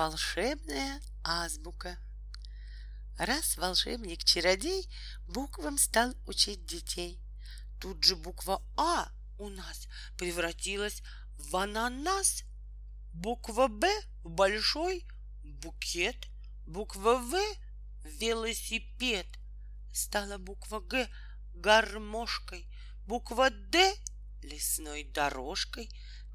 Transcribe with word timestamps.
Волшебная 0.00 0.98
азбука. 1.22 1.98
Раз 3.18 3.58
волшебник-чародей 3.58 4.88
буквам 5.28 5.76
стал 5.76 6.14
учить 6.26 6.64
детей. 6.64 7.20
Тут 7.82 8.02
же 8.02 8.16
буква 8.16 8.62
А 8.78 9.10
у 9.36 9.50
нас 9.50 9.88
превратилась 10.16 11.02
в 11.36 11.54
ананас, 11.54 12.44
буква 13.12 13.68
Б 13.68 13.90
в 14.24 14.30
большой 14.30 15.06
букет, 15.44 16.16
буква 16.66 17.18
В 17.18 17.32
в 17.32 18.06
велосипед. 18.06 19.26
Стала 19.92 20.38
буква 20.38 20.80
Г 20.80 21.10
гармошкой, 21.54 22.66
буква 23.06 23.50
Д 23.50 23.94
лесной 24.42 25.04
дорожкой, 25.04 25.90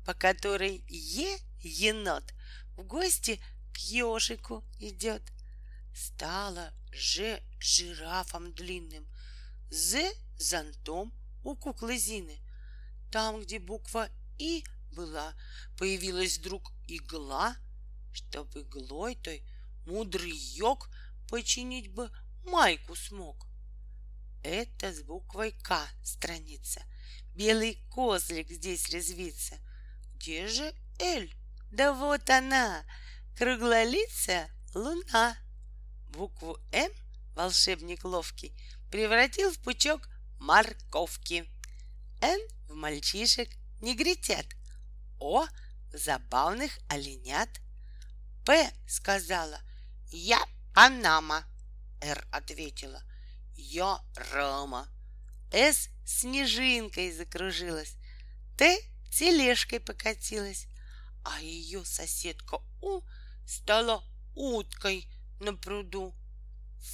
по 0.05 0.13
которой 0.13 0.85
Е 0.87 1.39
енот 1.61 2.31
в 2.77 2.83
гости 2.83 3.41
к 3.75 3.77
ежику 3.79 4.63
идет. 4.79 5.21
Стала 5.93 6.73
Ж 6.91 7.41
жирафом 7.59 8.53
длинным, 8.53 9.05
З 9.69 10.13
зонтом 10.37 11.13
у 11.43 11.55
куклы 11.55 11.97
Зины. 11.97 12.39
Там, 13.11 13.41
где 13.41 13.59
буква 13.59 14.09
И 14.39 14.63
была, 14.93 15.33
появилась 15.77 16.37
вдруг 16.37 16.71
игла, 16.87 17.57
чтоб 18.13 18.55
иглой 18.55 19.15
той 19.15 19.43
мудрый 19.85 20.31
йог 20.55 20.89
починить 21.29 21.91
бы 21.91 22.09
майку 22.45 22.95
смог. 22.95 23.47
Это 24.43 24.93
с 24.93 25.01
буквой 25.01 25.51
К 25.51 25.79
страница. 26.03 26.81
Белый 27.35 27.83
козлик 27.91 28.49
здесь 28.49 28.89
резвится. 28.89 29.55
Где 30.15 30.47
же 30.47 30.73
Эль? 30.99 31.33
Да 31.71 31.93
вот 31.93 32.29
она, 32.29 32.85
круглолицая 33.37 34.49
луна. 34.73 35.37
Букву 36.09 36.57
М 36.71 36.91
волшебник 37.35 38.03
ловкий 38.05 38.53
превратил 38.91 39.51
в 39.51 39.59
пучок 39.59 40.07
морковки. 40.39 41.45
Н 42.21 42.39
в 42.69 42.75
мальчишек 42.75 43.49
негритят. 43.81 44.45
О 45.19 45.45
в 45.91 45.97
забавных 45.97 46.71
оленят. 46.89 47.49
П 48.45 48.71
сказала 48.87 49.59
«Я 50.11 50.41
Панама». 50.73 51.43
Р 52.01 52.27
ответила 52.31 53.01
«Я 53.55 53.99
Рама». 54.31 54.87
С 55.51 55.89
снежинкой 56.05 57.11
закружилась. 57.11 57.95
Т 58.57 58.77
тележкой 59.11 59.79
покатилась 59.79 60.67
а 61.25 61.41
ее 61.41 61.83
соседка 61.83 62.59
У 62.81 63.01
стала 63.45 64.03
уткой 64.35 65.09
на 65.39 65.53
пруду. 65.55 66.15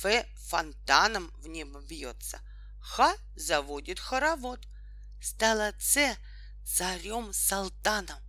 Ф. 0.03 0.25
Фонтаном 0.49 1.31
в 1.37 1.47
небо 1.47 1.81
бьется, 1.81 2.39
Х. 2.81 3.15
Заводит 3.35 3.99
хоровод. 3.99 4.67
Стала 5.21 5.71
Ц. 5.79 6.17
Царем-салтаном, 6.65 8.19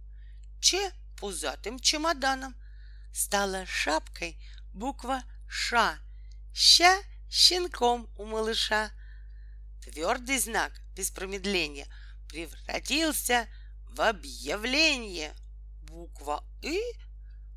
Ч. 0.60 0.92
Пузатым 1.18 1.78
чемоданом. 1.78 2.54
Стала 3.12 3.66
шапкой 3.66 4.38
буква 4.72 5.22
Ш, 5.48 5.98
Ща 6.52 7.02
щенком 7.30 8.10
у 8.16 8.24
малыша. 8.24 8.90
Твердый 9.82 10.38
знак 10.38 10.72
без 10.94 11.10
промедления 11.10 11.86
превратился 12.28 13.48
в 13.90 14.00
объявление— 14.00 15.34
буква 15.92 16.44
«И» 16.62 16.80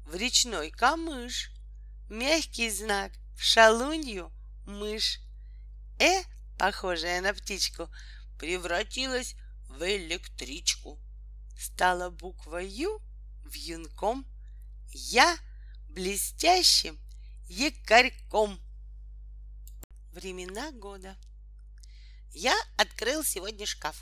в 0.05 0.15
речной 0.15 0.71
камыш, 0.71 1.51
мягкий 2.09 2.69
знак 2.69 3.11
в 3.35 3.41
шалунью 3.41 4.31
мышь. 4.65 5.19
«Э», 5.99 6.23
похожая 6.57 7.21
на 7.21 7.33
птичку, 7.33 7.89
превратилась 8.39 9.35
в 9.69 9.83
электричку. 9.83 10.99
Стала 11.57 12.09
буква 12.09 12.57
«Ю» 12.57 13.01
в 13.43 13.53
юнком, 13.53 14.25
«Я» 14.91 15.37
блестящим 15.89 16.99
якорьком. 17.47 18.59
Времена 20.11 20.71
года. 20.71 21.15
Я 22.33 22.53
открыл 22.77 23.23
сегодня 23.23 23.65
шкаф 23.65 23.95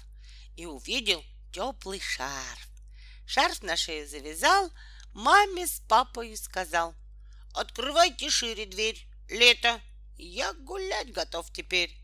и 0.55 0.65
увидел 0.65 1.23
теплый 1.51 1.99
шарф. 1.99 2.67
Шарф 3.27 3.61
на 3.61 3.75
шею 3.75 4.07
завязал, 4.07 4.71
маме 5.13 5.67
с 5.67 5.79
папой 5.87 6.35
сказал. 6.37 6.95
Открывайте 7.53 8.29
шире 8.29 8.65
дверь, 8.65 9.07
лето, 9.29 9.79
я 10.17 10.53
гулять 10.53 11.11
готов 11.11 11.51
теперь. 11.51 11.95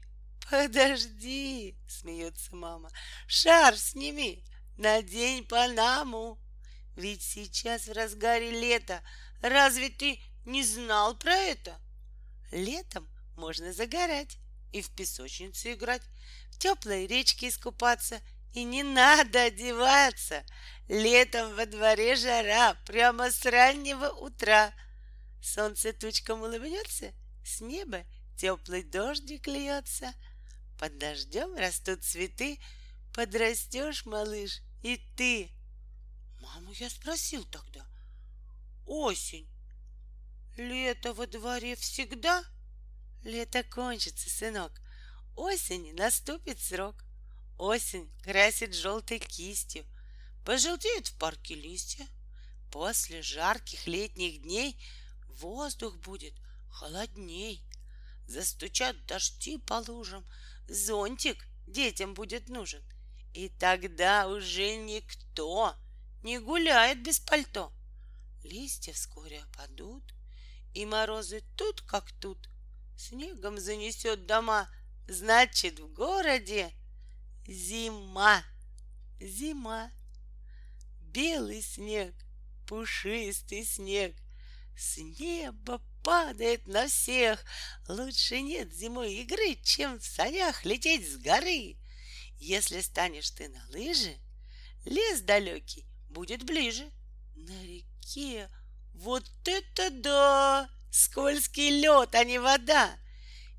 Подожди, 0.50 1.76
смеется 1.88 2.56
мама, 2.56 2.92
шарф 3.28 3.80
сними, 3.80 4.44
надень 4.78 5.46
панаму. 5.46 6.40
Ведь 6.96 7.22
сейчас 7.22 7.88
в 7.88 7.94
разгаре 7.94 8.52
лета, 8.52 9.02
разве 9.42 9.90
ты 9.90 10.20
не 10.46 10.64
знал 10.64 11.16
про 11.18 11.34
это? 11.34 11.80
Летом 12.52 13.08
можно 13.38 13.74
загорать 13.74 14.38
и 14.72 14.82
в 14.82 14.90
песочнице 14.96 15.74
играть, 15.74 16.04
в 16.52 16.60
теплой 16.60 17.08
речке 17.08 17.50
искупаться— 17.50 18.22
и 18.54 18.64
не 18.64 18.84
надо 18.84 19.44
одеваться. 19.44 20.44
Летом 20.90 21.56
во 21.56 21.68
дворе 21.68 22.16
жара, 22.16 22.74
прямо 22.88 23.30
с 23.30 23.46
раннего 23.46 24.08
утра. 24.10 24.74
Солнце 25.40 25.94
тучком 25.94 26.42
улыбнется, 26.42 27.14
с 27.46 27.62
неба 27.62 28.04
теплый 28.36 28.82
дождик 28.82 29.46
льется. 29.46 30.12
Под 30.80 30.98
дождем 30.98 31.56
растут 31.56 32.04
цветы, 32.04 32.60
подрастешь, 33.14 34.08
малыш, 34.08 34.62
и 34.82 34.98
ты. 35.16 35.52
Маму 36.42 36.72
я 36.72 36.90
спросил 36.90 37.46
тогда. 37.46 37.86
Осень. 38.88 39.48
Лето 40.58 41.14
во 41.14 41.28
дворе 41.28 41.76
всегда? 41.76 42.44
Лето 43.24 43.62
кончится, 43.64 44.28
сынок. 44.28 44.72
Осени 45.36 45.92
наступит 45.92 46.60
срок. 46.60 46.96
Осень 47.60 48.12
красит 48.24 48.74
желтой 48.74 49.20
кистью, 49.20 49.86
Пожелтеют 50.50 51.10
в 51.10 51.14
парке 51.20 51.54
листья. 51.54 52.08
После 52.72 53.22
жарких 53.22 53.86
летних 53.86 54.42
дней 54.42 54.76
Воздух 55.28 55.96
будет 55.98 56.34
холодней. 56.72 57.64
Застучат 58.26 58.96
дожди 59.06 59.60
по 59.60 59.76
лужам, 59.88 60.26
Зонтик 60.68 61.38
детям 61.68 62.16
будет 62.16 62.50
нужен. 62.50 62.84
И 63.36 63.50
тогда 63.50 64.28
уже 64.28 64.76
никто 64.78 65.76
Не 66.24 66.40
гуляет 66.40 67.04
без 67.04 67.20
пальто. 67.20 67.72
Листья 68.44 68.94
вскоре 68.94 69.44
опадут, 69.44 70.16
И 70.74 70.84
морозы 70.84 71.44
тут 71.58 71.82
как 71.82 72.12
тут. 72.14 72.50
Снегом 72.98 73.60
занесет 73.60 74.26
дома, 74.26 74.68
Значит, 75.08 75.80
в 75.80 75.94
городе 75.94 76.74
Зима, 77.46 78.44
зима, 79.20 79.92
белый 81.12 81.62
снег, 81.62 82.14
пушистый 82.68 83.64
снег, 83.64 84.16
с 84.78 84.98
неба 84.98 85.82
падает 86.04 86.68
на 86.68 86.88
всех. 86.88 87.44
Лучше 87.88 88.42
нет 88.42 88.74
зимой 88.74 89.14
игры, 89.16 89.56
чем 89.64 90.00
в 90.00 90.06
санях 90.06 90.66
лететь 90.66 91.12
с 91.12 91.18
горы. 91.18 91.78
Если 92.38 92.82
станешь 92.82 93.32
ты 93.32 93.50
на 93.50 93.66
лыжи, 93.70 94.16
лес 94.86 95.22
далекий 95.22 95.86
будет 96.10 96.44
ближе. 96.44 96.90
На 97.36 97.64
реке 97.64 98.50
вот 98.94 99.30
это 99.46 99.90
да! 99.90 100.70
Скользкий 100.92 101.82
лед, 101.82 102.16
а 102.16 102.24
не 102.24 102.40
вода. 102.40 102.98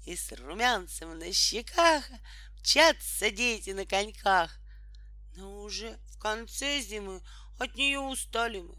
И 0.05 0.17
с 0.17 0.33
румянцем 0.33 1.19
на 1.19 1.33
щеках 1.33 2.05
Мчатся 2.61 3.31
дети 3.31 3.71
на 3.71 3.87
коньках. 3.87 4.51
Но 5.35 5.63
уже 5.63 5.99
конце 6.21 6.81
зимы 6.81 7.23
от 7.59 7.75
нее 7.75 7.99
устали 7.99 8.61
мы. 8.61 8.77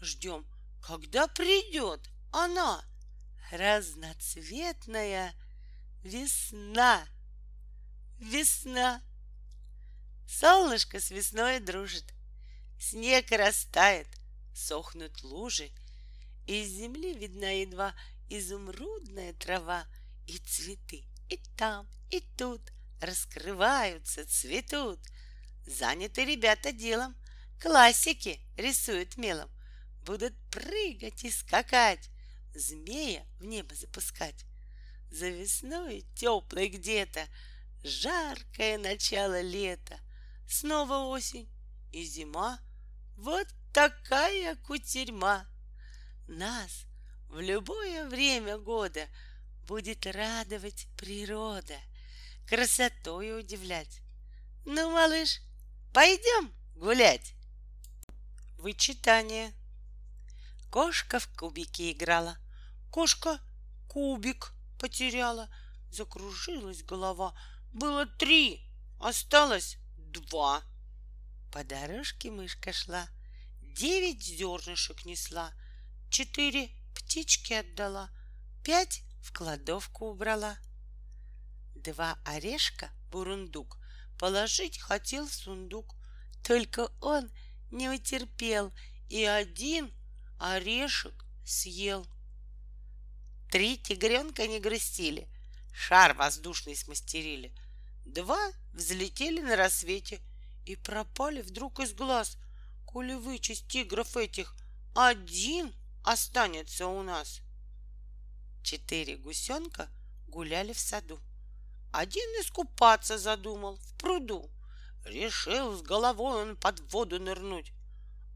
Ждем, 0.00 0.46
когда 0.82 1.26
придет 1.26 2.00
она, 2.32 2.82
разноцветная 3.52 5.34
весна. 6.02 7.06
Весна. 8.18 9.02
Солнышко 10.26 10.98
с 11.00 11.10
весной 11.10 11.60
дружит, 11.60 12.14
Снег 12.80 13.30
растает, 13.30 14.08
сохнут 14.54 15.22
лужи, 15.22 15.70
Из 16.46 16.68
земли 16.68 17.14
видна 17.14 17.50
едва 17.50 17.94
изумрудная 18.28 19.34
трава 19.34 19.86
И 20.26 20.38
цветы 20.38 21.04
и 21.28 21.38
там, 21.56 21.88
и 22.10 22.20
тут— 22.36 22.60
раскрываются, 23.00 24.26
цветут. 24.26 25.00
Заняты 25.66 26.24
ребята 26.24 26.70
делом, 26.72 27.16
классики 27.60 28.40
рисуют 28.56 29.16
мелом. 29.16 29.50
Будут 30.04 30.34
прыгать 30.50 31.24
и 31.24 31.30
скакать, 31.30 32.08
змея 32.54 33.26
в 33.40 33.44
небо 33.44 33.74
запускать. 33.74 34.46
За 35.10 35.28
весной 35.28 36.06
теплой 36.14 36.68
где-то 36.68 37.26
жаркое 37.82 38.78
начало 38.78 39.40
лета, 39.40 39.98
снова 40.48 41.08
осень 41.08 41.48
и 41.92 42.04
зима. 42.04 42.60
Вот 43.16 43.48
такая 43.72 44.54
кутерьма. 44.56 45.46
Нас 46.28 46.86
в 47.28 47.40
любое 47.40 48.08
время 48.08 48.58
года 48.58 49.08
будет 49.66 50.06
радовать 50.06 50.86
природа, 50.96 51.76
красотой 52.46 53.38
удивлять. 53.38 54.00
Ну, 54.64 54.90
малыш, 54.90 55.40
пойдем 55.96 56.52
гулять. 56.74 57.32
Вычитание. 58.58 59.54
Кошка 60.70 61.18
в 61.18 61.26
кубике 61.38 61.92
играла. 61.92 62.36
Кошка 62.90 63.40
кубик 63.88 64.52
потеряла. 64.78 65.48
Закружилась 65.90 66.82
голова. 66.82 67.34
Было 67.72 68.04
три, 68.04 68.60
осталось 69.00 69.78
два. 69.96 70.62
По 71.50 71.64
дорожке 71.64 72.30
мышка 72.30 72.74
шла, 72.74 73.08
девять 73.62 74.22
зернышек 74.22 75.06
несла, 75.06 75.50
четыре 76.10 76.68
птички 76.94 77.54
отдала, 77.54 78.10
пять 78.62 79.00
в 79.22 79.32
кладовку 79.32 80.10
убрала. 80.10 80.58
Два 81.74 82.18
орешка 82.26 82.90
бурундук 83.10 83.78
положить 84.18 84.78
хотел 84.78 85.26
в 85.26 85.32
сундук, 85.32 85.94
только 86.42 86.90
он 87.00 87.30
не 87.70 87.88
утерпел 87.88 88.72
и 89.08 89.24
один 89.24 89.92
орешек 90.38 91.24
съел. 91.44 92.06
Три 93.50 93.78
тигренка 93.78 94.46
не 94.46 94.60
грустили, 94.60 95.28
шар 95.72 96.14
воздушный 96.14 96.76
смастерили. 96.76 97.54
Два 98.04 98.52
взлетели 98.72 99.40
на 99.40 99.56
рассвете 99.56 100.20
и 100.64 100.76
пропали 100.76 101.42
вдруг 101.42 101.80
из 101.80 101.92
глаз. 101.92 102.36
Коли 102.84 103.14
вычесть 103.14 103.68
тигров 103.68 104.16
этих, 104.16 104.54
один 104.94 105.74
останется 106.02 106.86
у 106.86 107.02
нас. 107.02 107.40
Четыре 108.62 109.16
гусенка 109.16 109.88
гуляли 110.28 110.72
в 110.72 110.78
саду. 110.78 111.20
Один 111.96 112.28
искупаться 112.42 113.16
задумал 113.16 113.78
в 113.78 113.94
пруду. 113.94 114.50
Решил 115.06 115.78
с 115.78 115.80
головой 115.80 116.42
он 116.42 116.56
под 116.58 116.78
воду 116.92 117.18
нырнуть. 117.18 117.72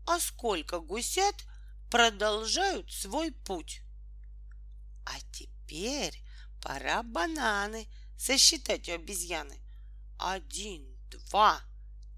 А 0.06 0.18
сколько 0.18 0.80
гусят 0.80 1.34
продолжают 1.90 2.90
свой 2.90 3.32
путь. 3.32 3.82
А 5.04 5.12
теперь 5.32 6.18
пора 6.62 7.02
бананы 7.02 7.86
сосчитать 8.16 8.88
у 8.88 8.92
обезьяны. 8.92 9.60
Один, 10.18 10.96
два, 11.10 11.60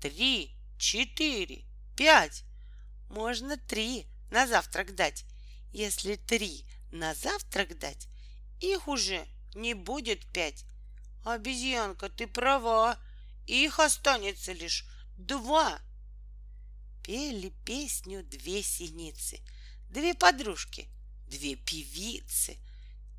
три, 0.01 0.57
четыре, 0.79 1.65
пять. 1.97 2.45
Можно 3.09 3.57
три 3.57 4.07
на 4.31 4.47
завтрак 4.47 4.95
дать. 4.95 5.25
Если 5.73 6.15
три 6.15 6.65
на 6.93 7.15
завтрак 7.15 7.81
дать, 7.81 8.07
их 8.61 8.87
уже 8.87 9.27
не 9.57 9.75
будет 9.75 10.25
пять. 10.33 10.65
Обезьянка, 11.25 12.09
ты 12.09 12.27
права, 12.27 12.99
их 13.47 13.79
останется 13.79 14.53
лишь 14.53 14.85
два. 15.17 15.81
Пели 17.03 17.53
песню 17.65 18.25
две 18.25 18.63
синицы, 18.63 19.41
две 19.89 20.15
подружки, 20.15 20.89
две 21.29 21.57
певицы. 21.57 22.59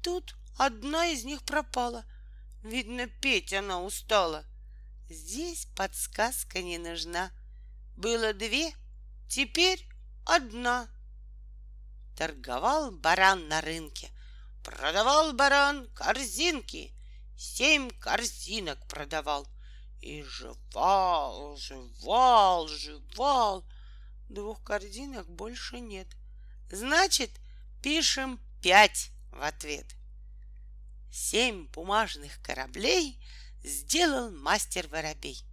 Тут 0.01 0.35
одна 0.57 1.07
из 1.07 1.23
них 1.23 1.43
пропала. 1.43 2.05
Видно, 2.63 3.07
петь 3.07 3.53
она 3.53 3.81
устала. 3.81 4.45
Здесь 5.09 5.67
подсказка 5.75 6.61
не 6.61 6.77
нужна. 6.77 7.31
Было 7.95 8.33
две, 8.33 8.73
теперь 9.29 9.85
одна. 10.25 10.89
Торговал 12.17 12.91
баран 12.91 13.47
на 13.47 13.61
рынке, 13.61 14.09
продавал 14.63 15.33
баран 15.33 15.87
корзинки, 15.93 16.93
семь 17.43 17.89
корзинок 17.99 18.79
продавал. 18.87 19.47
И 20.01 20.23
жевал, 20.23 21.57
жевал, 21.57 22.67
жевал. 22.67 23.65
Двух 24.29 24.63
корзинок 24.63 25.29
больше 25.29 25.79
нет. 25.79 26.07
Значит, 26.71 27.31
пишем 27.81 28.39
пять 28.61 29.11
в 29.31 29.41
ответ. 29.41 29.85
Семь 31.11 31.67
бумажных 31.67 32.41
кораблей 32.41 33.19
сделал 33.63 34.31
мастер 34.31 34.87
воробей. 34.87 35.43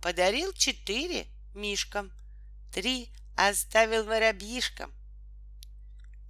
Подарил 0.00 0.52
четыре 0.52 1.26
мишкам, 1.54 2.12
три 2.72 3.10
оставил 3.36 4.04
воробьишкам. 4.04 4.92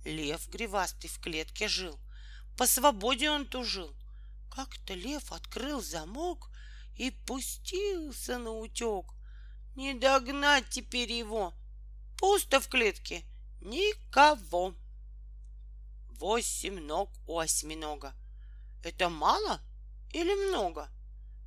Лев 0.05 0.49
гривастый 0.49 1.11
в 1.11 1.21
клетке 1.21 1.69
жил, 1.69 1.99
по 2.57 2.67
свободе 2.67 3.31
он 3.31 3.47
тужил. 3.47 3.95
Как-то 4.55 4.93
лев 4.93 5.33
открыл 5.33 5.81
замок 5.81 6.51
и 6.97 7.11
пустился 7.11 8.37
на 8.37 8.51
утек. 8.51 9.07
Не 9.77 9.95
догнать 9.95 10.69
теперь 10.69 11.11
его. 11.11 11.55
Пусто 12.19 12.61
в 12.61 12.69
клетке, 12.69 13.25
никого. 13.63 14.75
Восемь 16.19 16.81
ног 16.81 17.11
у 17.27 17.39
осьминога. 17.39 18.15
Это 18.85 19.09
мало 19.09 19.63
или 20.13 20.35
много? 20.49 20.91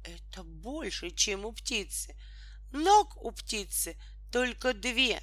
Это 0.04 0.44
больше, 0.44 1.12
чем 1.12 1.46
у 1.46 1.54
птицы. 1.54 2.16
Ног 2.72 3.24
у 3.24 3.31
птицы 3.31 4.00
только 4.31 4.74
две. 4.74 5.22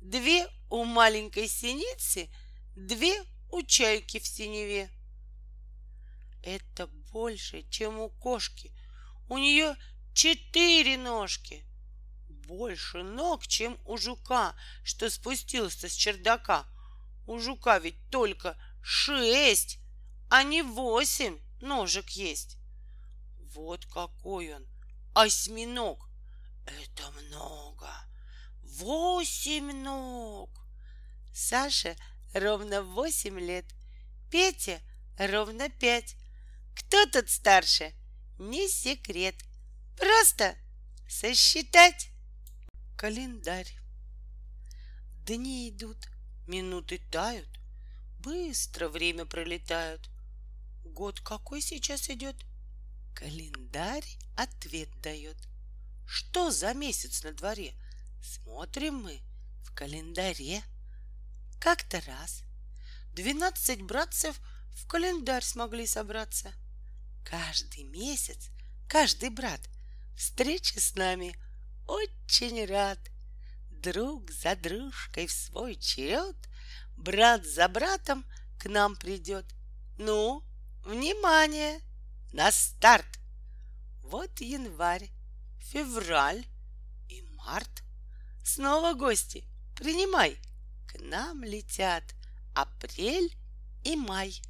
Две 0.00 0.48
у 0.70 0.84
маленькой 0.84 1.48
синицы, 1.48 2.30
две 2.76 3.20
у 3.50 3.62
чайки 3.62 4.20
в 4.20 4.26
синеве. 4.26 4.88
Это 6.44 6.86
больше, 7.12 7.62
чем 7.70 7.98
у 7.98 8.10
кошки. 8.10 8.72
У 9.28 9.38
нее 9.38 9.76
четыре 10.14 10.96
ножки. 10.96 11.64
Больше 12.28 13.02
ног, 13.02 13.46
чем 13.46 13.78
у 13.84 13.96
жука, 13.96 14.54
что 14.84 15.10
спустился 15.10 15.88
с 15.88 15.92
чердака. 15.92 16.66
У 17.26 17.38
жука 17.40 17.78
ведь 17.78 17.98
только 18.10 18.56
шесть, 18.82 19.78
а 20.30 20.44
не 20.44 20.62
восемь 20.62 21.38
ножек 21.60 22.08
есть. 22.10 22.56
Вот 23.54 23.84
какой 23.86 24.54
он, 24.54 24.66
осьминог. 25.14 26.08
Это 26.66 27.10
много. 27.10 27.88
Восемь 28.62 29.72
ног. 29.82 30.50
Саша 31.32 31.96
ровно 32.34 32.82
восемь 32.82 33.38
лет. 33.40 33.64
Петя 34.30 34.80
ровно 35.18 35.68
пять. 35.68 36.16
Кто 36.88 37.06
тут 37.06 37.28
старше? 37.30 37.94
Не 38.38 38.68
секрет. 38.68 39.34
Просто 39.96 40.56
сосчитать. 41.08 42.10
Календарь. 42.96 43.70
Дни 45.24 45.70
идут, 45.70 45.98
минуты 46.46 47.00
тают, 47.10 47.48
Быстро 48.20 48.88
время 48.88 49.24
пролетает. 49.24 50.08
Год 50.84 51.20
какой 51.20 51.60
сейчас 51.60 52.08
идет? 52.10 52.36
Календарь 53.14 54.06
ответ 54.36 54.88
дает. 55.00 55.36
Что 56.06 56.50
за 56.50 56.74
месяц 56.74 57.22
на 57.24 57.32
дворе? 57.32 57.74
Смотрим 58.22 58.96
мы 58.96 59.20
в 59.62 59.72
календаре. 59.74 60.62
Как-то 61.60 62.00
раз 62.02 62.42
двенадцать 63.12 63.82
братцев 63.82 64.40
в 64.74 64.86
календарь 64.86 65.44
смогли 65.44 65.86
собраться. 65.86 66.52
Каждый 67.28 67.82
месяц, 67.82 68.50
каждый 68.88 69.30
брат 69.30 69.60
встречи 70.16 70.78
с 70.78 70.94
нами 70.94 71.36
очень 71.88 72.64
рад. 72.66 73.00
Друг 73.70 74.30
за 74.30 74.54
дружкой 74.54 75.26
в 75.26 75.32
свой 75.32 75.74
черед 75.74 76.36
брат 76.96 77.44
за 77.44 77.66
братом 77.66 78.24
к 78.60 78.66
нам 78.66 78.94
придет. 78.94 79.44
Ну, 79.98 80.44
внимание! 80.84 81.80
На 82.32 82.52
старт! 82.52 83.18
Вот 84.04 84.40
январь, 84.40 85.10
февраль 85.58 86.46
и 87.08 87.22
март. 87.22 87.82
Снова 88.44 88.94
гости, 88.94 89.44
принимай. 89.74 90.36
К 90.86 91.00
нам 91.00 91.42
летят 91.42 92.04
апрель 92.54 93.36
и 93.82 93.96
май. 93.96 94.40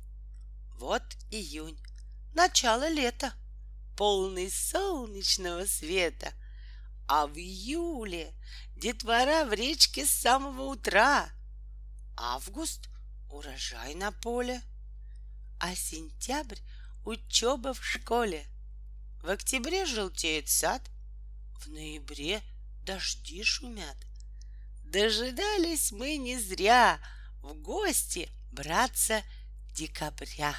Вот 0.78 1.02
июнь, 1.30 1.80
начало 2.37 2.88
лета, 2.88 3.33
полный 3.97 4.50
солнечного 4.50 5.64
света. 5.64 6.33
А 7.09 7.26
в 7.26 7.37
июле 7.37 8.35
детвора 8.76 9.47
в 9.47 9.52
речке 9.55 10.05
с 10.05 10.11
самого 10.11 10.62
утра. 10.64 11.31
Август— 12.16 12.88
урожай 13.31 13.95
на 13.95 14.12
поле, 14.12 14.61
а 15.59 15.75
сентябрь— 15.75 16.61
учеба 17.05 17.73
в 17.73 17.85
школе. 17.85 18.47
В 19.23 19.31
октябре 19.31 19.87
желтеет 19.87 20.49
сад, 20.49 20.83
в 21.61 21.69
ноябре 21.71 22.43
дожди 22.85 23.43
шумят. 23.43 23.97
Дожидались 24.85 25.90
мы 25.90 26.16
не 26.16 26.38
зря 26.38 27.00
в 27.43 27.55
гости 27.55 28.28
братца 28.52 29.23
декабря. 29.73 30.55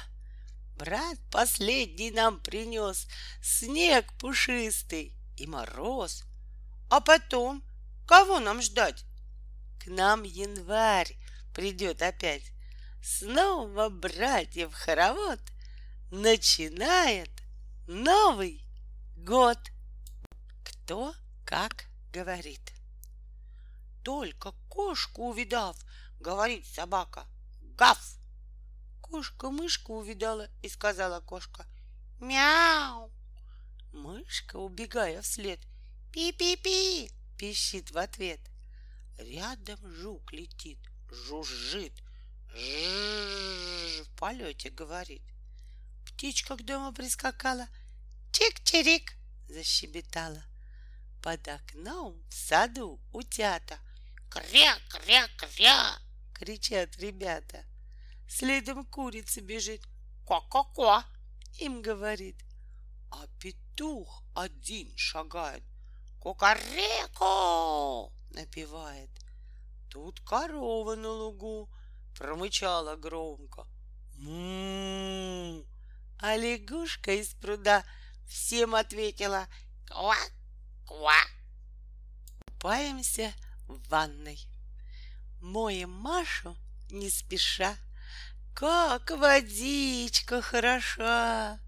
Брат 0.78 1.18
последний 1.32 2.12
нам 2.12 2.38
принес 2.38 3.08
снег 3.42 4.12
пушистый 4.16 5.12
и 5.36 5.44
мороз. 5.44 6.22
А 6.88 7.00
потом 7.00 7.64
кого 8.06 8.38
нам 8.38 8.62
ждать? 8.62 9.04
К 9.82 9.88
нам 9.88 10.22
январь 10.22 11.16
придет 11.52 12.00
опять. 12.00 12.52
Снова 13.02 13.88
братьев 13.88 14.72
хоровод 14.72 15.40
начинает 16.12 17.30
Новый 17.88 18.62
год. 19.16 19.58
Кто 20.62 21.12
как 21.44 21.86
говорит. 22.12 22.72
Только 24.04 24.52
кошку 24.68 25.30
увидав, 25.30 25.76
говорит 26.20 26.64
собака. 26.66 27.26
Гав! 27.76 28.17
Кошка 29.10 29.50
мышку 29.50 29.94
увидала 29.94 30.50
и 30.62 30.68
сказала 30.68 31.20
кошка. 31.20 31.66
Мяу! 32.20 33.10
Мышка, 33.92 34.56
убегая 34.56 35.22
вслед, 35.22 35.60
пи-пи-пи, 36.12 37.10
пищит 37.38 37.90
в 37.90 37.98
ответ. 37.98 38.40
Рядом 39.16 39.78
жук 39.94 40.32
летит, 40.32 40.78
жужжит, 41.10 41.92
в 42.52 44.04
полете 44.16 44.70
говорит. 44.70 45.22
Птичка 46.06 46.56
к 46.56 46.64
дому 46.64 46.92
прискакала, 46.92 47.66
чик-чирик, 48.32 49.12
защебетала. 49.48 50.42
Под 51.22 51.48
окном 51.48 52.20
в 52.28 52.34
саду 52.34 53.00
утята. 53.12 53.78
Кря-кря-кря, 54.30 55.98
кричат 56.34 56.96
ребята. 56.98 57.64
Следом 58.28 58.84
курица 58.84 59.40
бежит. 59.40 59.82
Ко-ко-ко, 60.26 61.02
им 61.58 61.80
говорит. 61.80 62.36
А 63.10 63.26
петух 63.40 64.22
один 64.34 64.94
шагает. 64.96 65.64
Кукареку 66.20 68.12
напевает. 68.30 69.08
Тут 69.88 70.20
корова 70.20 70.94
на 70.94 71.08
лугу 71.08 71.70
промычала 72.18 72.96
громко. 72.96 73.66
му 74.18 75.64
А 76.20 76.36
лягушка 76.36 77.12
из 77.12 77.32
пруда 77.34 77.82
всем 78.26 78.74
ответила 78.74 79.46
«Ква! 79.86 80.16
Ква!» 80.86 81.16
Купаемся 82.44 83.32
в 83.68 83.88
ванной. 83.88 84.38
Моем 85.40 85.92
Машу 85.92 86.56
не 86.90 87.08
спеша— 87.08 87.76
как 88.58 89.12
водичка 89.12 90.42
хороша! 90.42 91.60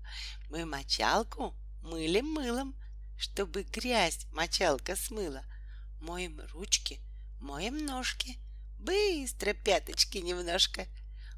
Мы 0.49 0.67
мочалку 0.67 1.55
мылим 1.83 2.27
мылом, 2.33 2.75
чтобы 3.17 3.63
грязь 3.63 4.27
мочалка 4.33 4.97
смыла. 4.97 5.45
Моем 6.01 6.41
ручки, 6.53 6.99
моем 7.39 7.87
ножки, 7.87 8.41
быстро 8.81 9.53
пяточки 9.53 10.19
немножко. 10.19 10.89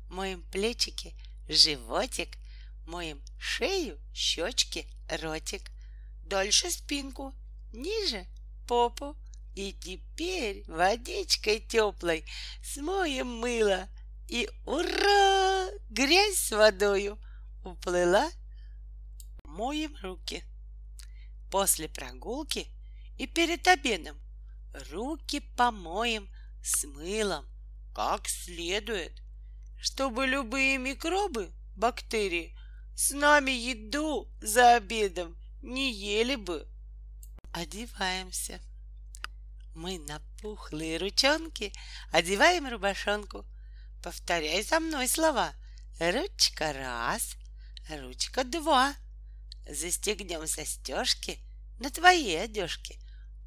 Моем 0.09 0.41
плечики, 0.51 1.15
животик, 1.51 2.39
моем 2.87 3.21
шею, 3.39 3.99
щечки, 4.15 4.89
ротик. 5.21 5.71
Дальше 6.25 6.71
спинку, 6.71 7.35
ниже 7.75 8.27
попу. 8.67 9.19
И 9.55 9.75
теперь 9.75 10.65
водичкой 10.67 11.61
теплой 11.61 12.25
смоем 12.63 13.27
мыло— 13.37 13.87
и 14.33 14.49
ура! 14.65 15.42
Грязь 15.95 16.39
с 16.39 16.51
водою 16.53 17.19
уплыла. 17.65 18.31
Моем 19.45 19.95
руки. 20.01 20.43
После 21.51 21.87
прогулки 21.87 22.67
и 23.19 23.27
перед 23.27 23.69
обедом 23.69 24.19
руки 24.91 25.41
помоем 25.55 26.31
с 26.65 26.85
мылом 26.85 27.45
как 27.95 28.27
следует, 28.27 29.13
чтобы 29.79 30.25
любые 30.25 30.79
микробы, 30.79 31.53
бактерии 31.77 32.57
с 32.97 33.11
нами 33.11 33.51
еду 33.51 34.31
за 34.41 34.77
обедом 34.77 35.37
не 35.61 35.93
ели 35.93 36.37
бы. 36.37 36.67
Одеваемся. 37.53 38.63
Мы 39.75 39.99
на 39.99 40.23
пухлые 40.41 40.97
ручонки 40.97 41.71
одеваем 42.13 42.67
рубашонку, 42.67 43.45
Повторяй 44.03 44.63
за 44.63 44.81
мной 44.81 45.07
слова. 45.07 45.55
Ручка 46.11 46.73
раз, 46.73 47.37
ручка 47.89 48.43
два. 48.43 48.93
Застегнем 49.69 50.49
застежки 50.49 51.39
на 51.79 51.91
твоей 51.91 52.43
одежке. 52.43 52.99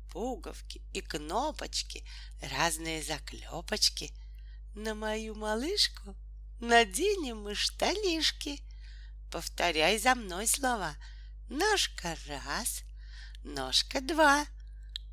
Пуговки 0.09 0.81
и 0.93 1.01
кнопочки, 1.01 2.07
разные 2.41 3.03
заклепочки. 3.03 4.13
На 4.73 4.95
мою 4.95 5.35
малышку 5.35 6.15
наденем 6.61 7.41
мы 7.41 7.55
штанишки. 7.55 8.63
Повторяй 9.29 9.99
за 9.99 10.15
мной 10.15 10.47
слова. 10.47 10.95
Ножка 11.49 12.15
раз, 12.25 12.83
ножка 13.43 13.99
два. 13.99 14.45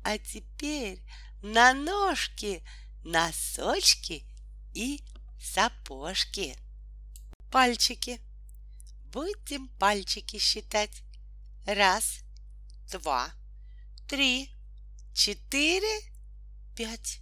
А 0.01 0.17
теперь 0.17 1.03
на 1.41 1.73
ножки 1.73 2.63
носочки 3.03 4.23
и 4.73 5.03
сапожки, 5.41 6.57
пальчики. 7.53 8.19
Будем 9.11 9.67
пальчики 9.77 10.39
считать. 10.39 11.03
Раз, 11.67 12.23
два, 12.91 13.31
три, 14.07 14.49
четыре, 15.13 15.99
пять. 16.75 17.19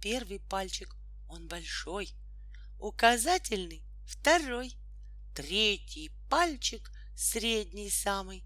Первый 0.00 0.40
пальчик, 0.40 0.96
он 1.28 1.46
большой. 1.46 2.14
Указательный, 2.78 3.84
второй. 4.06 4.78
Третий 5.34 6.10
пальчик, 6.30 6.90
средний 7.14 7.90
самый. 7.90 8.42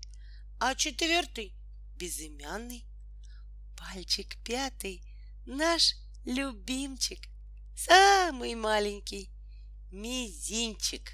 А 0.59 0.75
четвертый, 0.75 1.55
безымянный. 1.95 2.89
Пальчик 3.77 4.37
пятый, 4.43 5.01
наш 5.47 5.95
любимчик— 6.25 7.21
самый 7.77 8.57
маленький 8.57 9.34
мизинчик. 9.95 11.13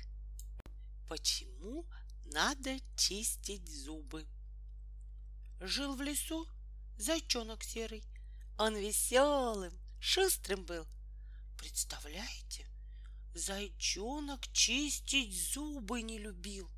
Почему 1.07 1.85
надо 2.25 2.79
чистить 2.97 3.69
зубы? 3.69 4.27
Жил 5.61 5.95
в 5.97 6.01
лесу 6.01 6.49
зайчонок 6.97 7.63
серый. 7.63 8.03
Он 8.59 8.75
веселым, 8.75 9.79
шустрым 10.01 10.65
был. 10.65 10.87
Представляете, 11.59 12.67
зайчонок 13.35 14.51
чистить 14.53 15.39
зубы 15.53 16.01
не 16.01 16.19
любил. 16.19 16.71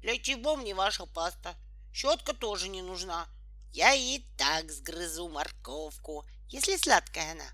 Для 0.00 0.18
чего 0.18 0.56
мне 0.56 0.74
ваша 0.74 1.06
паста? 1.06 1.56
Щетка 1.92 2.34
тоже 2.34 2.68
не 2.68 2.82
нужна. 2.82 3.28
Я 3.72 3.94
и 3.94 4.24
так 4.36 4.72
сгрызу 4.72 5.28
морковку, 5.28 6.26
если 6.48 6.76
сладкая 6.76 7.32
она 7.32 7.52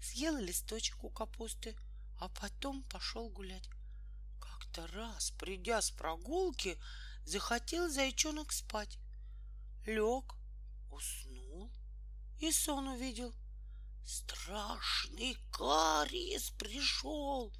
съел 0.00 0.36
листочек 0.36 1.02
у 1.02 1.10
капусты, 1.10 1.76
а 2.22 2.28
потом 2.28 2.84
пошел 2.84 3.28
гулять. 3.30 3.68
Как-то 4.40 4.86
раз, 4.86 5.32
придя 5.32 5.82
с 5.82 5.90
прогулки, 5.90 6.78
захотел 7.24 7.90
зайчонок 7.90 8.52
спать. 8.52 8.96
Лег, 9.86 10.36
уснул 10.92 11.72
и 12.38 12.52
сон 12.52 12.86
увидел. 12.86 13.34
Страшный 14.06 15.36
кариес 15.50 16.50
пришел. 16.50 17.52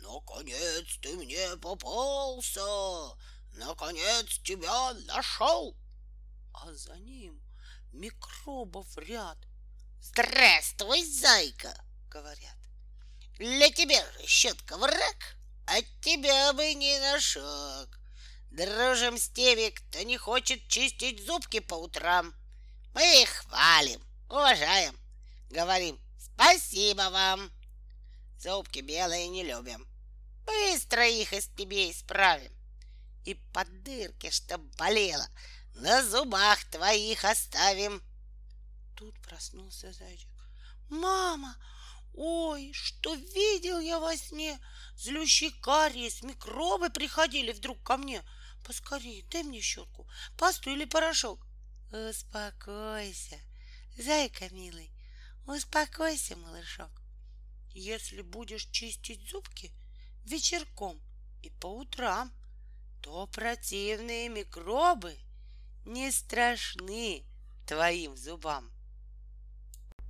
Наконец 0.00 0.98
ты 1.00 1.16
мне 1.16 1.56
попался, 1.56 2.60
наконец 3.54 4.38
тебя 4.40 4.92
нашел. 5.06 5.74
А 6.52 6.70
за 6.74 6.98
ним 6.98 7.40
микробов 7.92 8.98
ряд— 8.98 9.38
Здравствуй, 10.02 11.02
зайка, 11.04 11.74
говорят. 12.10 12.63
Для 13.38 13.70
тебя 13.70 14.04
щетка 14.26 14.76
враг, 14.76 15.36
от 15.66 15.84
тебя 16.00 16.52
бы 16.52 16.74
не 16.74 16.98
на 17.00 17.20
шаг. 17.20 17.88
Дружим 18.50 19.18
с 19.18 19.28
теми, 19.28 19.70
кто 19.70 20.02
не 20.02 20.16
хочет 20.16 20.68
чистить 20.68 21.24
зубки 21.26 21.60
по 21.60 21.74
утрам. 21.74 22.34
Мы 22.94 23.22
их 23.22 23.28
хвалим, 23.28 24.00
уважаем, 24.28 24.96
говорим 25.50 25.98
спасибо 26.34 27.10
вам. 27.10 27.50
Зубки 28.38 28.80
белые 28.80 29.28
не 29.28 29.42
любим. 29.42 29.86
Быстро 30.44 31.08
их 31.08 31.32
из 31.32 31.46
тебе 31.48 31.90
исправим. 31.90 32.52
И 33.24 33.34
по 33.52 33.64
дырке, 33.64 34.30
чтоб 34.30 34.60
болело, 34.76 35.26
на 35.74 36.04
зубах 36.04 36.62
твоих 36.70 37.24
оставим. 37.24 38.02
Тут 38.96 39.18
проснулся 39.20 39.92
зайчик. 39.92 40.28
Мама, 40.90 41.56
ой, 42.14 42.72
что 42.72 43.14
видел 43.14 43.80
я 43.80 43.98
во 43.98 44.16
сне? 44.16 44.58
Злющий 44.96 45.50
кариес, 45.50 46.22
микробы 46.22 46.90
приходили 46.90 47.52
вдруг 47.52 47.82
ко 47.82 47.96
мне. 47.96 48.22
Поскорее, 48.64 49.24
дай 49.30 49.42
мне 49.42 49.60
щетку, 49.60 50.08
пасту 50.38 50.70
или 50.70 50.84
порошок. 50.84 51.46
Успокойся, 51.92 53.38
зайка 53.98 54.48
милый, 54.50 54.90
успокойся, 55.46 56.36
малышок. 56.36 56.90
Если 57.74 58.22
будешь 58.22 58.66
чистить 58.70 59.28
зубки 59.28 59.72
вечерком 60.24 61.00
и 61.42 61.50
по 61.50 61.66
утрам, 61.66 62.32
то 63.02 63.26
противные 63.26 64.28
микробы 64.28 65.18
не 65.84 66.10
страшны 66.10 67.24
твоим 67.66 68.16
зубам. 68.16 68.70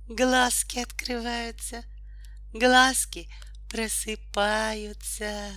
Глазки 0.07 0.79
открываются, 0.79 1.83
глазки 2.55 3.29
просыпаются. 3.69 5.51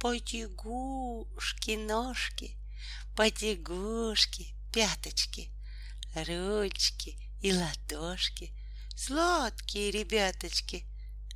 Потягушки, 0.00 1.76
ножки, 1.76 2.56
потягушки, 3.16 4.54
пяточки, 4.72 5.50
ручки 6.14 7.16
и 7.40 7.52
ладошки. 7.52 8.52
Сладкие 8.96 9.90
ребяточки. 9.90 10.84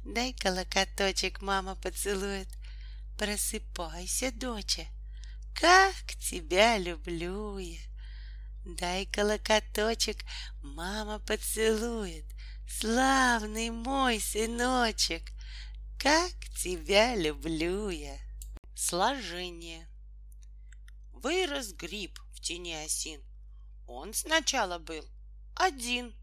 Дай 0.04 0.32
колокоточек 0.32 1.40
мама 1.40 1.76
поцелует. 1.76 2.48
Просыпайся, 3.18 4.30
доча, 4.32 4.86
как 5.54 5.94
тебя 6.20 6.78
люблю 6.78 7.58
я. 7.58 7.80
Дай 8.64 9.06
колокоточек, 9.06 10.24
мама 10.62 11.18
поцелует. 11.18 12.24
Славный 12.70 13.70
мой 13.70 14.20
сыночек, 14.20 15.22
как 15.98 16.32
тебя 16.62 17.16
люблю 17.16 17.88
я. 17.88 18.16
Сложение. 18.76 19.88
Вырос 21.12 21.72
гриб 21.72 22.20
в 22.30 22.40
тени 22.40 22.74
осин. 22.74 23.20
Он 23.86 24.12
сначала 24.12 24.78
был 24.78 25.04
один. 25.56 26.14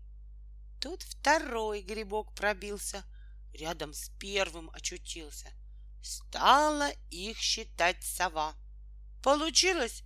Тут 0.79 1.01
второй 1.01 1.81
грибок 1.81 2.31
пробился, 2.35 3.03
рядом 3.51 3.93
с 3.93 4.09
первым 4.19 4.69
очутился. 4.69 5.51
Стала 6.03 6.91
их 7.09 7.37
считать 7.37 8.01
сова. 8.03 8.53
Получилось 9.23 10.03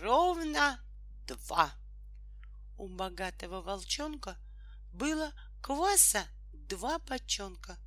ровно 0.00 0.82
два. 1.26 1.72
У 2.78 2.88
богатого 2.88 3.60
волчонка 3.60 4.38
было 4.94 5.32
кваса 5.64 6.28
два 6.52 6.98
бочонка. 6.98 7.78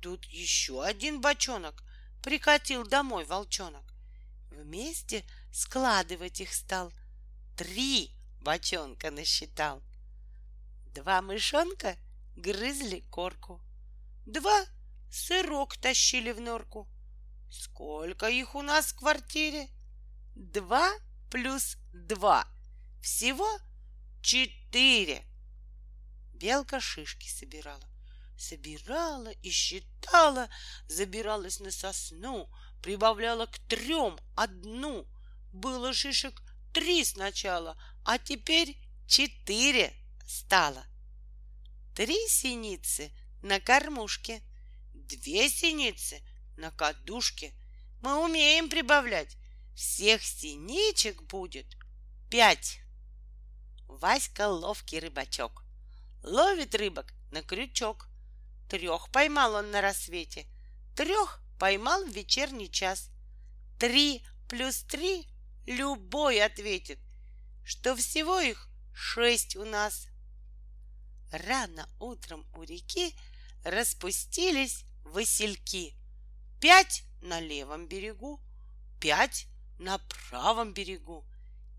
Тут 0.00 0.24
еще 0.24 0.84
один 0.84 1.20
бочонок 1.20 1.84
прикатил 2.20 2.84
домой 2.84 3.24
волчонок. 3.24 3.94
Вместе 4.50 5.24
складывать 5.52 6.40
их 6.40 6.52
стал. 6.52 6.92
Три 7.56 8.10
бочонка 8.40 9.12
насчитал. 9.12 9.84
Два 10.96 11.22
мышонка 11.22 11.96
грызли 12.34 13.04
корку. 13.08 13.60
Два 14.26 14.64
сырок 15.08 15.76
тащили 15.76 16.32
в 16.32 16.40
норку. 16.40 16.88
Сколько 17.52 18.28
их 18.28 18.56
у 18.56 18.62
нас 18.62 18.86
в 18.86 18.96
квартире? 18.96 19.68
Два 20.34 20.92
плюс 21.30 21.76
два— 21.92 22.48
всего 23.00 23.48
четыре. 24.22 25.24
Белка 26.42 26.80
шишки 26.80 27.28
собирала. 27.28 27.88
Собирала 28.36 29.28
и 29.28 29.50
считала, 29.50 30.50
забиралась 30.88 31.60
на 31.60 31.70
сосну, 31.70 32.50
прибавляла 32.82 33.46
к 33.46 33.60
трем 33.68 34.18
одну. 34.34 35.06
Было 35.52 35.92
шишек 35.92 36.42
три 36.72 37.04
сначала, 37.04 37.80
а 38.04 38.18
теперь 38.18 38.76
четыре 39.06 39.94
стало. 40.26 40.84
Три 41.94 42.18
синицы 42.28 43.12
на 43.42 43.60
кормушке, 43.60 44.42
две 44.94 45.48
синицы 45.48 46.20
на 46.56 46.72
кадушке. 46.72 47.54
Мы 48.00 48.16
умеем 48.16 48.68
прибавлять. 48.68 49.36
Всех 49.76 50.24
синичек 50.24 51.22
будет 51.22 51.76
пять. 52.28 52.80
Васька 53.86 54.48
ловкий 54.48 54.98
рыбачок. 54.98 55.62
Ловит 56.22 56.74
рыбок 56.74 57.12
на 57.30 57.42
крючок. 57.42 58.08
Трех 58.68 59.10
поймал 59.10 59.54
он 59.54 59.70
на 59.70 59.80
рассвете, 59.80 60.46
трех 60.96 61.42
поймал 61.58 62.04
в 62.04 62.10
вечерний 62.10 62.70
час. 62.70 63.10
Три 63.78 64.24
плюс 64.48 64.82
три 64.82 65.26
любой 65.66 66.40
ответит, 66.40 66.98
что 67.64 67.96
всего 67.96 68.38
их 68.40 68.68
шесть 68.94 69.56
у 69.56 69.64
нас. 69.64 70.06
Рано 71.32 71.88
утром 71.98 72.46
у 72.54 72.62
реки 72.62 73.14
распустились 73.64 74.84
васильки. 75.04 75.94
Пять 76.60 77.04
на 77.20 77.40
левом 77.40 77.88
берегу, 77.88 78.40
пять 79.00 79.46
на 79.78 79.98
правом 79.98 80.72
берегу. 80.72 81.26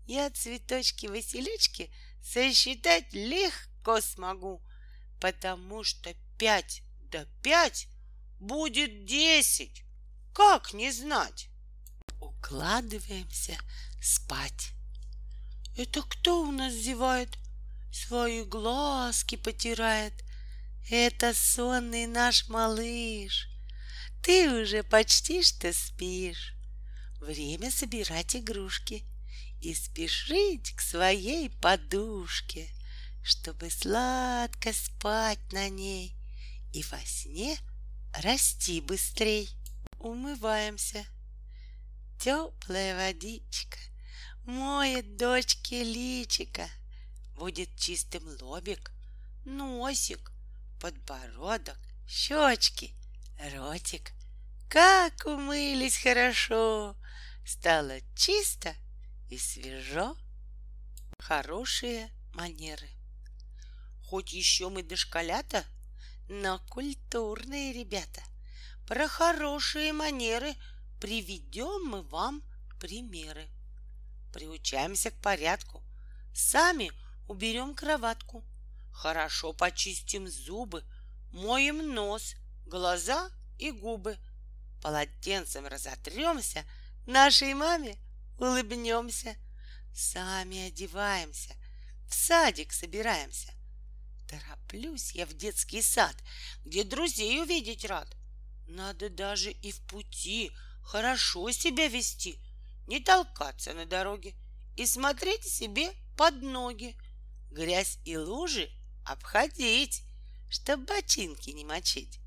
Я 0.06 0.28
цветочки-василечки 0.30 1.90
сосчитать 2.22 3.12
легко 3.84 4.00
смогу, 4.00 4.62
потому 5.20 5.84
что 5.84 6.14
пять 6.38 6.82
да 7.10 7.26
пять 7.42 7.88
будет 8.40 9.04
десять. 9.04 9.84
Как 10.32 10.72
не 10.72 10.90
знать? 10.90 11.48
Укладываемся 12.20 13.56
спать. 14.02 14.72
Это 15.76 16.02
кто 16.02 16.42
у 16.42 16.50
нас 16.50 16.72
зевает? 16.72 17.28
Свои 17.92 18.42
глазки 18.42 19.36
потирает. 19.36 20.14
Это 20.90 21.32
сонный 21.34 22.06
наш 22.06 22.48
малыш. 22.48 23.48
Ты 24.22 24.62
уже 24.62 24.82
почти 24.82 25.42
что 25.42 25.72
спишь. 25.72 26.54
Время 27.20 27.70
собирать 27.70 28.34
игрушки 28.34 29.04
и 29.60 29.74
спешить 29.74 30.74
к 30.74 30.80
своей 30.80 31.48
подушке, 31.48 32.68
чтобы 33.24 33.70
сладко 33.70 34.72
спать 34.74 35.40
на 35.50 35.70
ней 35.70 36.14
и 36.74 36.82
во 36.84 37.00
сне 37.00 37.56
расти 38.22 38.82
быстрей. 38.82 39.48
Умываемся. 39.98 41.06
Теплая 42.20 42.94
водичка 42.94 43.78
моет 44.44 45.16
дочке 45.16 45.82
личика. 45.82 46.68
Будет 47.34 47.74
чистым 47.76 48.22
лобик, 48.42 48.92
носик, 49.46 50.30
подбородок, 50.78 51.78
щечки, 52.06 52.94
ротик. 53.54 54.12
Как 54.68 55.24
умылись 55.24 55.96
хорошо, 55.96 56.94
стало 57.46 58.00
чисто 58.14 58.74
и 59.30 59.38
свежо. 59.38 60.14
Хорошие 61.18 62.10
манеры. 62.34 62.93
Хоть 64.14 64.32
еще 64.32 64.68
мы 64.68 64.84
дошколята, 64.84 65.64
но 66.28 66.60
культурные 66.68 67.72
ребята. 67.72 68.22
Про 68.86 69.08
хорошие 69.08 69.92
манеры 69.92 70.54
приведем 71.00 71.84
мы 71.88 72.02
вам 72.02 72.40
примеры. 72.78 73.48
Приучаемся 74.32 75.10
к 75.10 75.20
порядку. 75.20 75.82
Сами 76.32 76.92
уберем 77.26 77.74
кроватку. 77.74 78.44
Хорошо 78.92 79.52
почистим 79.52 80.28
зубы, 80.28 80.84
моем 81.32 81.92
нос, 81.92 82.36
глаза 82.66 83.32
и 83.58 83.72
губы. 83.72 84.16
Полотенцем 84.80 85.66
разотремся, 85.66 86.64
нашей 87.04 87.52
маме 87.54 87.98
улыбнемся, 88.38 89.34
сами 89.92 90.68
одеваемся, 90.68 91.56
в 92.08 92.14
садик 92.14 92.72
собираемся. 92.72 93.53
Тороплюсь 94.28 95.12
я 95.12 95.26
в 95.26 95.34
детский 95.34 95.82
сад, 95.82 96.16
где 96.64 96.84
друзей 96.84 97.40
увидеть 97.40 97.84
рад. 97.84 98.08
Надо 98.66 99.10
даже 99.10 99.50
и 99.50 99.72
в 99.72 99.80
пути 99.82 100.50
хорошо 100.82 101.50
себя 101.50 101.88
вести, 101.88 102.38
не 102.86 103.00
толкаться 103.00 103.72
на 103.74 103.86
дороге 103.86 104.34
и 104.76 104.86
смотреть 104.86 105.44
себе 105.44 105.92
под 106.16 106.42
ноги, 106.42 106.96
грязь 107.50 107.98
и 108.04 108.16
лужи 108.16 108.70
обходить, 109.04 110.02
чтоб 110.50 110.80
ботинки 110.80 111.50
не 111.50 111.64
мочить. 111.64 112.18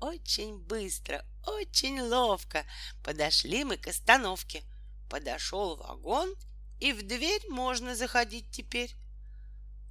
Очень 0.00 0.58
быстро, 0.58 1.24
очень 1.46 2.00
ловко 2.00 2.64
подошли 3.04 3.64
мы 3.64 3.76
к 3.76 3.88
остановке. 3.88 4.62
Подошел 5.10 5.76
вагон, 5.76 6.34
и 6.78 6.92
в 6.92 7.06
дверь 7.06 7.42
можно 7.48 7.96
заходить 7.96 8.50
теперь. 8.50 8.94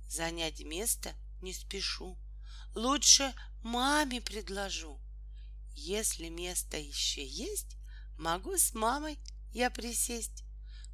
Занять 0.07 0.62
место 0.62 1.13
не 1.41 1.54
спешу. 1.54 2.17
Лучше 2.75 3.34
маме 3.62 4.21
предложу. 4.21 4.99
Если 5.73 6.30
место 6.30 6.78
еще 6.78 7.25
есть, 7.25 7.78
могу 8.17 8.58
с 8.58 8.73
мамой 8.73 9.19
я 9.52 9.69
присесть. 9.69 10.43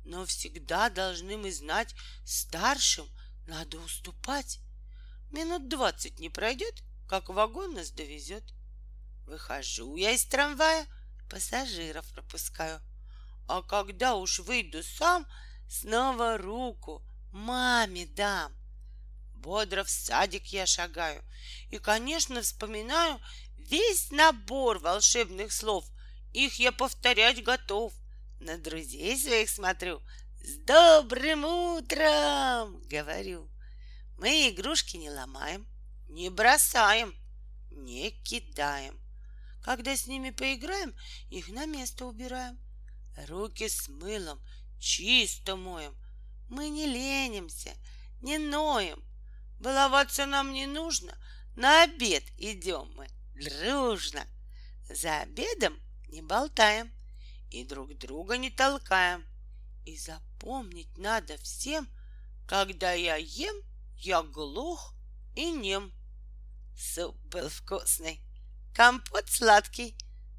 Но 0.04 0.26
всегда 0.26 0.90
должны 0.90 1.38
мы 1.38 1.52
знать, 1.52 1.96
старшим 2.24 3.10
надо 3.48 3.80
уступать. 3.80 4.60
Минут 5.32 5.68
двадцать 5.68 6.20
не 6.20 6.30
пройдет, 6.30 6.84
как 7.08 7.30
вагон 7.30 7.74
нас 7.74 7.92
довезет. 7.92 8.44
Выхожу 9.26 9.96
я 9.96 10.12
из 10.12 10.26
трамвая, 10.26 10.86
пассажиров 11.30 12.08
пропускаю. 12.14 12.80
А 13.48 13.62
когда 13.64 14.16
уж 14.16 14.40
выйду 14.40 14.84
сам, 14.84 15.28
снова 15.68 16.38
руку 16.38 17.04
маме 17.32 18.06
дам. 18.06 18.56
Бодро 19.46 19.84
в 19.84 19.90
садик 19.92 20.48
я 20.48 20.66
шагаю 20.66 21.24
и, 21.70 21.78
конечно, 21.78 22.42
вспоминаю 22.42 23.22
весь 23.60 24.10
набор 24.10 24.80
волшебных 24.80 25.54
слов. 25.54 25.86
Их 26.34 26.56
я 26.56 26.72
повторять 26.72 27.44
готов. 27.44 27.94
На 28.40 28.58
друзей 28.58 29.16
своих 29.16 29.50
смотрю. 29.52 30.02
С 30.42 30.58
добрым 30.66 31.46
утром, 31.46 32.82
говорю. 32.88 33.48
Мы 34.18 34.50
игрушки 34.50 34.98
не 34.98 35.12
ломаем, 35.12 35.68
не 36.10 36.30
бросаем, 36.30 37.14
не 37.70 38.10
кидаем. 38.24 39.00
Когда 39.64 39.96
с 39.96 40.08
ними 40.08 40.32
поиграем, 40.32 40.96
их 41.30 41.50
на 41.50 41.68
место 41.68 42.08
убираем. 42.08 42.60
Руки 43.28 43.70
с 43.70 43.88
мылом 43.90 44.42
чисто 44.80 45.56
моем. 45.56 45.96
Мы 46.50 46.70
не 46.70 46.88
ленимся, 46.88 47.74
не 48.22 48.40
ноем. 48.40 49.06
Баловаться 49.60 50.26
нам 50.26 50.54
не 50.54 50.66
нужно. 50.66 51.18
На 51.56 51.84
обед 51.84 52.24
идем 52.38 52.92
мы 52.96 53.08
дружно. 53.36 54.28
За 54.90 55.22
обедом 55.22 55.80
не 56.10 56.22
болтаем 56.22 56.94
и 57.50 57.64
друг 57.64 57.98
друга 57.98 58.38
не 58.38 58.50
толкаем. 58.50 59.26
И 59.86 59.98
запомнить 59.98 60.98
надо 60.98 61.38
всем, 61.38 61.88
когда 62.48 62.92
я 62.94 63.16
ем, 63.16 63.56
я 63.98 64.24
глух 64.24 64.94
и 65.36 65.52
нем. 65.52 65.94
Суп 66.76 67.16
был 67.26 67.50
вкусный, 67.50 68.22
компот 68.74 69.30
сладкий. 69.30 69.96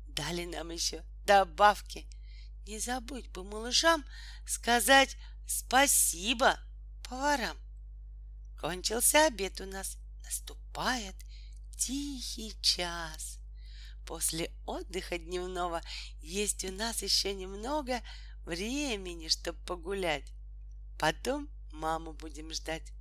Дали 0.09 0.45
нам 0.45 0.71
еще 0.71 1.05
добавки. 1.25 2.07
Не 2.67 2.79
забыть 2.79 3.31
бы 3.31 3.45
малышам 3.45 4.05
сказать 4.47 5.17
спасибо 5.47 6.59
поварам. 7.09 7.57
Кончился 8.61 9.27
обед 9.27 9.61
у 9.61 9.67
нас, 9.67 9.99
наступает 10.25 11.15
тихий 11.77 12.57
час. 12.63 13.39
После 14.07 14.51
отдыха 14.67 15.19
дневного 15.19 15.83
есть 16.21 16.65
у 16.65 16.73
нас 16.73 17.03
еще 17.03 17.35
немного 17.35 18.01
времени, 18.45 19.29
чтобы 19.29 19.59
погулять. 19.65 20.33
Потом 20.99 21.49
маму 21.73 22.13
будем 22.13 22.53
ждать. 22.53 22.93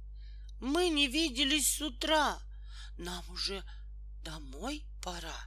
Мы 0.60 0.90
не 0.90 1.08
виделись 1.08 1.76
с 1.76 1.82
утра. 1.82 2.40
Нам 2.98 3.24
уже 3.30 3.64
домой 4.24 4.84
пора. 5.02 5.38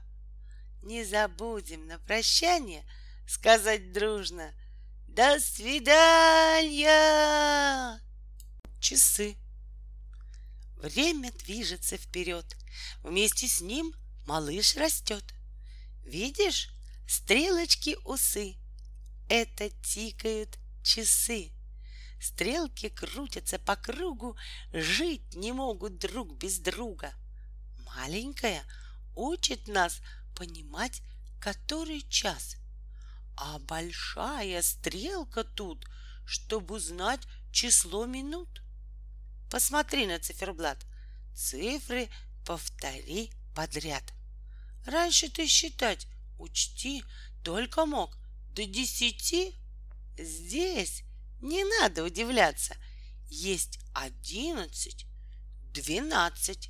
Не 0.81 1.03
забудем 1.03 1.87
на 1.87 1.99
прощание 1.99 2.85
сказать 3.27 3.91
дружно 3.91 4.53
«До 5.07 5.39
свидания!» 5.39 6.89
Часы. 8.79 9.37
Время 10.79 11.31
движется 11.33 11.97
вперед. 11.97 12.45
Вместе 13.03 13.47
с 13.47 13.59
ним 13.59 13.93
малыш 14.25 14.77
растет. 14.77 15.23
Видишь, 16.05 16.69
стрелочки 17.05 17.97
усы. 18.05 18.55
Это 19.27 19.69
тикают 19.83 20.57
часы. 20.81 21.51
Стрелки 22.21 22.89
крутятся 22.89 23.59
по 23.59 23.75
кругу, 23.75 24.37
жить 24.71 25.35
не 25.35 25.51
могут 25.51 25.97
друг 25.97 26.37
без 26.37 26.59
друга. 26.59 27.13
Маленькая 27.95 28.63
учит 29.15 29.67
нас 29.67 30.01
понимать, 30.35 31.01
который 31.41 32.01
час. 32.09 32.55
А 33.35 33.59
большая 33.59 34.61
стрелка 34.61 35.43
тут, 35.43 35.85
чтобы 36.25 36.75
узнать 36.75 37.21
число 37.51 38.05
минут. 38.05 38.61
Посмотри 39.49 40.05
на 40.05 40.19
циферблат. 40.19 40.85
Цифры 41.35 42.09
повтори 42.45 43.31
подряд. 43.55 44.03
Раньше 44.85 45.29
ты 45.29 45.47
считать, 45.47 46.07
учти, 46.37 47.03
только 47.43 47.85
мог 47.85 48.17
до 48.51 48.65
десяти. 48.65 49.55
Здесь 50.17 51.03
не 51.41 51.63
надо 51.63 52.03
удивляться. 52.03 52.75
Есть 53.29 53.79
одиннадцать, 53.93 55.05
двенадцать. 55.73 56.69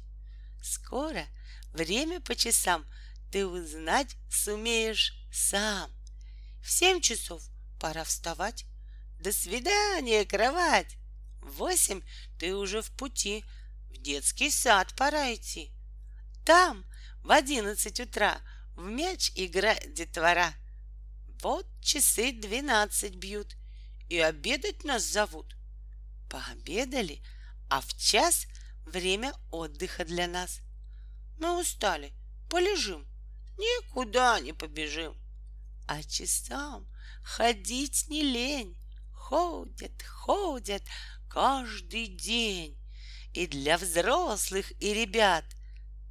Скоро 0.61 1.25
время 1.73 2.19
по 2.19 2.35
часам 2.35 2.85
ты 3.31 3.45
узнать 3.45 4.15
сумеешь 4.29 5.13
сам. 5.31 5.91
В 6.61 6.69
семь 6.69 7.01
часов 7.01 7.43
пора 7.79 8.03
вставать. 8.03 8.65
До 9.19 9.31
свидания, 9.31 10.25
кровать. 10.25 10.97
Восемь 11.41 12.01
ты 12.37 12.55
уже 12.55 12.81
в 12.81 12.91
пути. 12.91 13.45
В 13.89 13.97
детский 14.01 14.49
сад 14.49 14.95
пора 14.95 15.33
идти. 15.33 15.71
Там 16.45 16.85
в 17.23 17.31
одиннадцать 17.31 17.99
утра 17.99 18.39
в 18.75 18.83
мяч 18.83 19.31
играет 19.35 19.93
детвора. 19.93 20.53
Вот 21.41 21.65
часы 21.81 22.31
двенадцать 22.31 23.15
бьют 23.15 23.55
и 24.09 24.19
обедать 24.19 24.83
нас 24.83 25.03
зовут. 25.03 25.55
Пообедали, 26.29 27.21
а 27.69 27.81
в 27.81 27.97
час 27.97 28.45
время 28.85 29.33
отдыха 29.51 30.05
для 30.05 30.27
нас. 30.27 30.59
Мы 31.39 31.59
устали, 31.59 32.13
полежим, 32.49 33.07
никуда 33.57 34.39
не 34.39 34.53
побежим. 34.53 35.15
А 35.87 36.03
часам 36.03 36.87
ходить 37.23 38.07
не 38.09 38.21
лень, 38.21 38.77
ходят, 39.13 40.03
ходят 40.03 40.83
каждый 41.29 42.07
день. 42.07 42.77
И 43.33 43.47
для 43.47 43.77
взрослых 43.77 44.71
и 44.81 44.93
ребят 44.93 45.45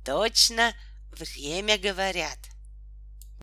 точно 0.04 0.72
время 1.10 1.78
говорят— 1.78 2.38